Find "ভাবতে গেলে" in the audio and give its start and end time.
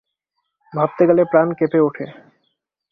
0.73-1.23